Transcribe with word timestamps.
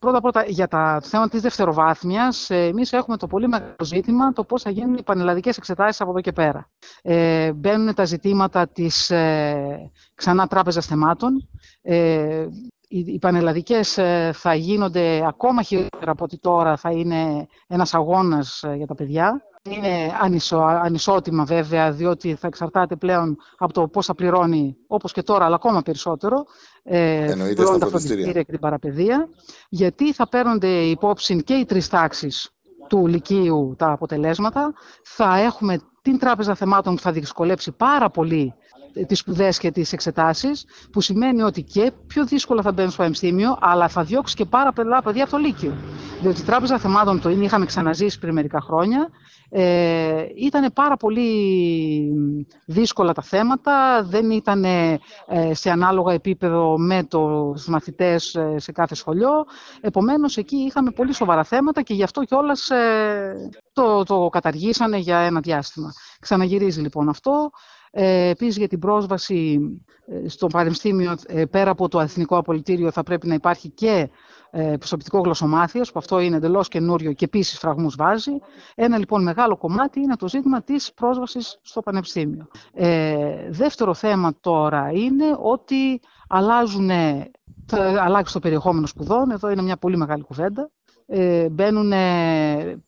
Πρώτα-πρώτα, 0.00 0.44
για 0.46 0.68
τα, 0.68 0.98
το 1.02 1.08
θέμα 1.08 1.28
της 1.28 1.40
δευτεροβάθμιας, 1.40 2.50
ε, 2.50 2.64
εμείς 2.64 2.92
έχουμε 2.92 3.16
το 3.16 3.26
πολύ 3.26 3.48
μεγάλο 3.48 3.74
ζήτημα 3.84 4.32
το 4.32 4.44
πώς 4.44 4.62
θα 4.62 4.70
γίνουν 4.70 4.94
οι 4.94 5.02
πανελλαδικές 5.02 5.56
εξετάσεις 5.56 6.00
από 6.00 6.10
εδώ 6.10 6.20
και 6.20 6.32
πέρα. 6.32 6.68
Ε, 7.02 7.52
μπαίνουν 7.52 7.94
τα 7.94 8.04
ζητήματα 8.04 8.68
της 8.68 9.10
ε, 9.10 9.90
ξανά 10.14 10.46
τράπεζας 10.46 10.86
θεμάτων. 10.86 11.48
Ε, 11.82 12.46
οι, 12.92 12.98
οι 13.06 13.18
πανελλαδικές 13.18 13.98
ε, 13.98 14.30
θα 14.34 14.54
γίνονται 14.54 15.26
ακόμα 15.26 15.62
χειρότερα 15.62 16.10
από 16.10 16.24
ότι 16.24 16.38
τώρα 16.38 16.76
θα 16.76 16.90
είναι 16.90 17.46
ένας 17.66 17.94
αγώνας 17.94 18.64
για 18.76 18.86
τα 18.86 18.94
παιδιά. 18.94 19.44
Είναι 19.62 20.16
ανισο, 20.20 20.56
ανισότιμα 20.58 21.44
βέβαια, 21.44 21.92
διότι 21.92 22.34
θα 22.34 22.46
εξαρτάται 22.46 22.96
πλέον 22.96 23.36
από 23.58 23.72
το 23.72 23.88
πώς 23.88 24.06
θα 24.06 24.14
πληρώνει, 24.14 24.76
όπως 24.86 25.12
και 25.12 25.22
τώρα, 25.22 25.44
αλλά 25.44 25.54
ακόμα 25.54 25.82
περισσότερο, 25.82 26.44
ε, 26.82 27.34
τα 27.78 27.86
φροντιστήρια. 27.86 28.32
Και 28.32 28.44
την 28.44 28.58
παραπαιδεία, 28.58 29.28
γιατί 29.68 30.12
θα 30.12 30.28
παίρνονται 30.28 30.68
υπόψη 30.68 31.42
και 31.42 31.54
οι 31.54 31.64
τρεις 31.64 31.88
τάξεις 31.88 32.50
του 32.88 33.06
Λυκείου 33.06 33.74
τα 33.78 33.92
αποτελέσματα. 33.92 34.72
Θα 35.04 35.38
έχουμε 35.38 35.80
την 36.02 36.18
Τράπεζα 36.18 36.54
Θεμάτων 36.54 36.94
που 36.94 37.00
θα 37.00 37.12
δυσκολέψει 37.12 37.72
πάρα 37.72 38.10
πολύ 38.10 38.54
τις 39.06 39.18
σπουδές 39.18 39.58
και 39.58 39.70
τις 39.70 39.92
εξετάσεις, 39.92 40.64
που 40.92 41.00
σημαίνει 41.00 41.42
ότι 41.42 41.62
και 41.62 41.92
πιο 42.06 42.24
δύσκολα 42.24 42.62
θα 42.62 42.72
μπαίνουν 42.72 42.90
στο 42.90 42.98
πανεπιστήμιο, 42.98 43.58
αλλά 43.60 43.88
θα 43.88 44.02
διώξει 44.02 44.36
και 44.36 44.44
πάρα 44.44 44.72
πολλά 44.72 45.02
παιδιά 45.02 45.22
από 45.22 45.32
το 45.32 45.38
Λύκειο. 45.38 45.72
Διότι 46.20 46.40
η 46.40 46.44
Τράπεζα 46.44 46.78
Θεμάτων 46.78 47.20
το 47.20 47.28
είναι, 47.28 47.44
είχαμε 47.44 47.66
ξαναζήσει 47.66 48.18
πριν 48.18 48.34
μερικά 48.34 48.60
χρόνια. 48.60 49.10
Ε, 49.52 50.26
ήταν 50.36 50.72
πάρα 50.72 50.96
πολύ 50.96 51.30
δύσκολα 52.64 53.12
τα 53.12 53.22
θέματα, 53.22 54.02
δεν 54.02 54.30
ήταν 54.30 54.64
ε, 54.64 54.98
σε 55.50 55.70
ανάλογα 55.70 56.12
επίπεδο 56.12 56.78
με 56.78 57.04
τους 57.04 57.66
μαθητές 57.66 58.34
ε, 58.34 58.54
σε 58.58 58.72
κάθε 58.72 58.94
σχολείο. 58.94 59.30
Επομένως, 59.80 60.36
εκεί 60.36 60.56
είχαμε 60.56 60.90
πολύ 60.90 61.14
σοβαρά 61.14 61.44
θέματα 61.44 61.82
και 61.82 61.94
γι' 61.94 62.02
αυτό 62.02 62.24
κιόλας 62.24 62.70
ε, 62.70 63.50
το, 63.72 64.02
το 64.02 64.28
καταργήσανε 64.28 64.96
για 64.96 65.18
ένα 65.18 65.40
διάστημα. 65.40 65.92
Ξαναγυρίζει 66.20 66.80
λοιπόν 66.80 67.08
αυτό. 67.08 67.50
Ε, 67.92 68.28
επίσης 68.28 68.56
για 68.56 68.68
την 68.68 68.78
πρόσβαση 68.78 69.58
ε, 70.06 70.28
στο 70.28 70.46
Πανεπιστήμιο 70.46 71.14
ε, 71.26 71.44
πέρα 71.44 71.70
από 71.70 71.88
το 71.88 72.00
Εθνικό 72.00 72.36
Απολυτήριο 72.36 72.90
θα 72.90 73.02
πρέπει 73.02 73.26
να 73.26 73.34
υπάρχει 73.34 73.68
και 73.68 74.10
ε, 74.50 74.76
προσωπικό 74.76 75.20
γλωσσομάθειας 75.20 75.92
που 75.92 75.98
αυτό 75.98 76.20
είναι 76.20 76.36
εντελώς 76.36 76.68
καινούριο 76.68 77.12
και 77.12 77.24
επίσης 77.24 77.58
φραγμούς 77.58 77.94
βάζει. 77.96 78.32
Ένα 78.74 78.98
λοιπόν 78.98 79.22
μεγάλο 79.22 79.56
κομμάτι 79.56 80.00
είναι 80.00 80.16
το 80.16 80.28
ζήτημα 80.28 80.62
της 80.62 80.92
πρόσβασης 80.94 81.58
στο 81.62 81.80
Πανεπιστήμιο. 81.80 82.46
Ε, 82.72 83.50
δεύτερο 83.50 83.94
θέμα 83.94 84.34
τώρα 84.40 84.90
είναι 84.92 85.36
ότι 85.42 86.00
αλλάζουν, 86.28 86.90
αλλάξει 88.00 88.32
το 88.32 88.40
περιεχόμενο 88.40 88.86
σπουδών. 88.86 89.30
Εδώ 89.30 89.50
είναι 89.50 89.62
μια 89.62 89.76
πολύ 89.76 89.96
μεγάλη 89.96 90.22
κουβέντα 90.22 90.70
ε, 91.12 91.48
μπαίνουν 91.48 91.92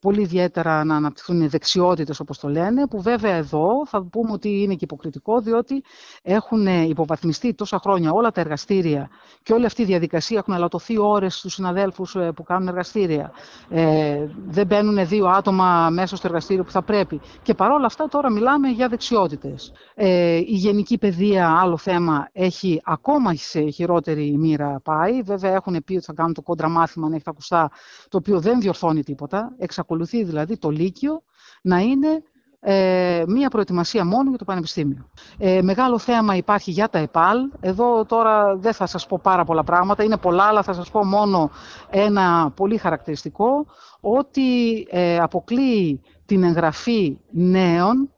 πολύ 0.00 0.20
ιδιαίτερα 0.20 0.84
να 0.84 0.96
αναπτυχθούν 0.96 1.40
οι 1.40 1.46
δεξιότητες 1.46 2.20
όπως 2.20 2.38
το 2.38 2.48
λένε, 2.48 2.86
που 2.86 3.02
βέβαια 3.02 3.34
εδώ 3.34 3.86
θα 3.86 4.02
πούμε 4.02 4.32
ότι 4.32 4.62
είναι 4.62 4.74
και 4.74 4.84
υποκριτικό, 4.84 5.40
διότι 5.40 5.82
έχουν 6.22 6.66
υποβαθμιστεί 6.66 7.54
τόσα 7.54 7.78
χρόνια 7.78 8.12
όλα 8.12 8.30
τα 8.30 8.40
εργαστήρια 8.40 9.10
και 9.42 9.52
όλη 9.52 9.66
αυτή 9.66 9.82
η 9.82 9.84
διαδικασία 9.84 10.38
έχουν 10.38 10.54
αλατωθεί 10.54 10.98
ώρες 10.98 11.34
στους 11.34 11.52
συναδέλφους 11.52 12.14
ε, 12.14 12.32
που 12.32 12.42
κάνουν 12.42 12.68
εργαστήρια. 12.68 13.32
Ε, 13.68 14.26
δεν 14.46 14.66
μπαίνουν 14.66 15.06
δύο 15.06 15.26
άτομα 15.26 15.90
μέσα 15.90 16.16
στο 16.16 16.26
εργαστήριο 16.26 16.64
που 16.64 16.70
θα 16.70 16.82
πρέπει. 16.82 17.20
Και 17.42 17.54
παρόλα 17.54 17.86
αυτά 17.86 18.08
τώρα 18.08 18.30
μιλάμε 18.30 18.68
για 18.68 18.88
δεξιότητες. 18.88 19.72
Ε, 19.94 20.36
η 20.36 20.54
γενική 20.54 20.98
παιδεία, 20.98 21.58
άλλο 21.60 21.76
θέμα, 21.76 22.28
έχει 22.32 22.80
ακόμα 22.84 23.34
σε 23.34 23.60
χειρότερη 23.60 24.36
μοίρα 24.38 24.80
πάει. 24.84 25.22
Βέβαια 25.22 25.54
έχουν 25.54 25.82
πει 25.84 25.94
ότι 25.94 26.04
θα 26.04 26.12
κάνουν 26.12 26.34
το 26.34 26.42
κόντρα 26.42 26.68
μάθημα, 26.68 27.06
αν 27.06 27.12
έχετε 27.12 27.30
ακουστά, 27.30 27.70
το 28.08 28.16
οποίο 28.16 28.40
δεν 28.40 28.60
διορθώνει 28.60 29.02
τίποτα. 29.02 29.54
Εξακολουθεί 29.58 30.24
δηλαδή 30.24 30.58
το 30.58 30.70
Λύκειο 30.70 31.22
να 31.62 31.78
είναι 31.78 32.22
ε, 32.60 33.24
μία 33.26 33.48
προετοιμασία 33.48 34.04
μόνο 34.04 34.28
για 34.28 34.38
το 34.38 34.44
Πανεπιστήμιο. 34.44 35.10
Ε, 35.38 35.62
μεγάλο 35.62 35.98
θέμα 35.98 36.36
υπάρχει 36.36 36.70
για 36.70 36.88
τα 36.88 36.98
ΕΠΑΛ. 36.98 37.38
Εδώ 37.60 38.04
τώρα 38.04 38.56
δεν 38.56 38.72
θα 38.72 38.86
σας 38.86 39.06
πω 39.06 39.20
πάρα 39.22 39.44
πολλά 39.44 39.64
πράγματα, 39.64 40.02
είναι 40.02 40.16
πολλά, 40.16 40.44
αλλά 40.44 40.62
θα 40.62 40.72
σας 40.72 40.90
πω 40.90 41.04
μόνο 41.04 41.50
ένα 41.90 42.52
πολύ 42.56 42.76
χαρακτηριστικό, 42.76 43.66
ότι 44.00 44.78
ε, 44.90 45.18
αποκλείει 45.18 46.00
την 46.26 46.42
εγγραφή 46.42 47.18
νέων, 47.30 47.96
ε, 48.00 48.17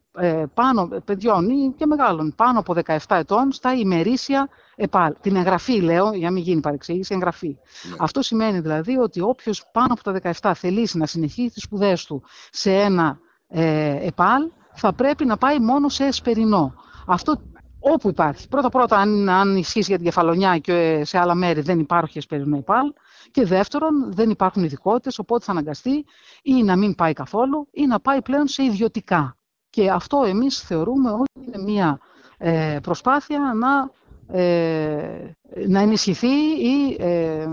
πάνω, 0.53 0.87
παιδιών 1.05 1.49
ή 1.49 1.73
και 1.77 1.85
μεγάλων, 1.85 2.33
πάνω 2.35 2.59
από 2.59 2.75
17 2.85 2.97
ετών, 3.07 3.51
στα 3.51 3.73
ημερήσια 3.73 4.49
ΕΠΑΛ. 4.75 5.13
Την 5.21 5.35
εγγραφή, 5.35 5.81
λέω, 5.81 6.13
για 6.13 6.27
να 6.27 6.33
μην 6.33 6.43
γίνει 6.43 6.61
παρεξήγηση, 6.61 7.13
εγγραφή. 7.13 7.47
Ναι. 7.47 7.95
Αυτό 7.99 8.21
σημαίνει 8.21 8.59
δηλαδή 8.59 8.97
ότι 8.97 9.21
όποιος 9.21 9.65
πάνω 9.71 9.93
από 9.93 10.03
τα 10.03 10.33
17 10.41 10.51
θελήσει 10.55 10.97
να 10.97 11.05
συνεχίσει 11.05 11.49
τις 11.49 11.63
σπουδές 11.63 12.05
του 12.05 12.23
σε 12.51 12.73
ένα 12.73 13.19
ε, 13.47 14.07
ΕΠΑΛ, 14.07 14.49
θα 14.73 14.93
πρέπει 14.93 15.25
να 15.25 15.37
πάει 15.37 15.59
μόνο 15.59 15.89
σε 15.89 16.03
εσπερινό. 16.03 16.73
Αυτό 17.07 17.41
όπου 17.79 18.09
υπάρχει. 18.09 18.47
Πρώτα-πρώτα, 18.47 18.97
αν, 18.97 19.29
αν 19.29 19.55
ισχύσει 19.57 19.87
για 19.87 19.95
την 19.95 20.05
κεφαλονιά 20.05 20.57
και 20.57 21.01
σε 21.05 21.17
άλλα 21.17 21.35
μέρη 21.35 21.61
δεν 21.61 21.79
υπάρχει 21.79 22.17
εσπερινό 22.17 22.57
ΕΠΑΛ. 22.57 22.93
Και 23.31 23.45
δεύτερον, 23.45 24.13
δεν 24.13 24.29
υπάρχουν 24.29 24.63
ειδικότητες, 24.63 25.19
οπότε 25.19 25.43
θα 25.43 25.51
αναγκαστεί 25.51 26.05
ή 26.41 26.63
να 26.63 26.75
μην 26.75 26.95
πάει 26.95 27.13
καθόλου 27.13 27.67
ή 27.71 27.85
να 27.85 27.99
πάει 27.99 28.21
πλέον 28.21 28.47
σε 28.47 28.63
ιδιωτικά. 28.63 29.35
Και 29.71 29.89
αυτό 29.89 30.23
εμείς 30.27 30.59
θεωρούμε 30.59 31.11
ότι 31.11 31.31
είναι 31.47 31.63
μια 31.63 31.99
ε, 32.37 32.77
προσπάθεια 32.81 33.39
να 33.55 33.89
ε, 34.33 35.35
να 35.67 35.79
ενισχυθεί 35.79 36.27
η, 36.61 36.97
ε, 36.99 37.47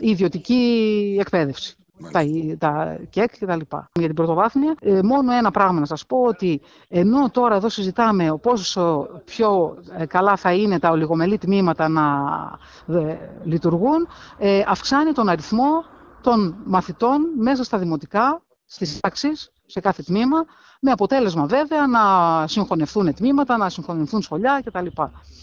η 0.00 0.10
ιδιωτική 0.10 1.16
εκπαίδευση. 1.20 1.76
Τα, 2.12 2.22
τα 2.58 2.98
ΚΕΚ 3.10 3.38
και 3.38 3.46
τα 3.46 3.56
λοιπά. 3.56 3.90
Για 3.92 4.06
την 4.06 4.14
πρωτοβάθμια, 4.14 4.74
ε, 4.80 5.02
μόνο 5.02 5.32
ένα 5.32 5.50
πράγμα 5.50 5.80
να 5.80 5.86
σας 5.86 6.06
πω 6.06 6.18
ότι 6.22 6.60
ενώ 6.88 7.30
τώρα 7.30 7.54
εδώ 7.54 7.68
συζητάμε 7.68 8.38
πόσο 8.42 9.08
πιο 9.24 9.76
ε, 9.98 10.06
καλά 10.06 10.36
θα 10.36 10.52
είναι 10.52 10.78
τα 10.78 10.90
ολιγομελή 10.90 11.38
τμήματα 11.38 11.88
να 11.88 12.04
λειτουργούν, 13.44 14.08
αυξάνει 14.66 15.12
τον 15.12 15.28
αριθμό 15.28 15.84
των 16.20 16.56
μαθητών 16.64 17.20
μέσα 17.38 17.64
στα 17.64 17.78
δημοτικά, 17.78 18.42
στις 18.66 19.00
τάξεις, 19.00 19.52
σε 19.66 19.80
κάθε 19.80 20.02
τμήμα, 20.02 20.44
με 20.80 20.90
αποτέλεσμα 20.90 21.46
βέβαια 21.46 21.86
να 21.86 22.44
συγχωνευτούν 22.46 23.14
τμήματα, 23.14 23.56
να 23.56 23.68
συγχωνευτούν 23.70 24.22
σχολιά 24.22 24.62
κτλ. 24.64 24.86